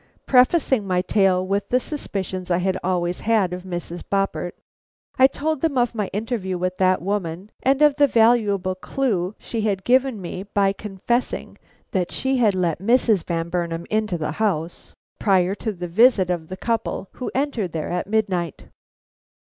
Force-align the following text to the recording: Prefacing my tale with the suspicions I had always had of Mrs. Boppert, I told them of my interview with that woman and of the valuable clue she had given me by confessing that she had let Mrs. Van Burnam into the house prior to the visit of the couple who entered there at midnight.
Prefacing 0.25 0.87
my 0.87 1.03
tale 1.03 1.45
with 1.45 1.69
the 1.69 1.79
suspicions 1.79 2.49
I 2.49 2.57
had 2.57 2.75
always 2.83 3.19
had 3.19 3.53
of 3.53 3.61
Mrs. 3.61 4.01
Boppert, 4.03 4.53
I 5.19 5.27
told 5.27 5.61
them 5.61 5.77
of 5.77 5.93
my 5.93 6.07
interview 6.07 6.57
with 6.57 6.77
that 6.77 7.03
woman 7.03 7.51
and 7.61 7.83
of 7.83 7.97
the 7.97 8.07
valuable 8.07 8.73
clue 8.73 9.35
she 9.37 9.61
had 9.61 9.83
given 9.83 10.19
me 10.19 10.41
by 10.41 10.73
confessing 10.73 11.59
that 11.91 12.09
she 12.11 12.37
had 12.37 12.55
let 12.55 12.79
Mrs. 12.79 13.23
Van 13.25 13.49
Burnam 13.49 13.85
into 13.91 14.17
the 14.17 14.31
house 14.31 14.95
prior 15.19 15.53
to 15.53 15.71
the 15.71 15.87
visit 15.87 16.31
of 16.31 16.47
the 16.47 16.57
couple 16.57 17.09
who 17.11 17.29
entered 17.35 17.71
there 17.71 17.91
at 17.91 18.07
midnight. 18.07 18.63